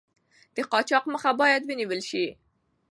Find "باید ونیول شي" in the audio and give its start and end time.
1.41-2.25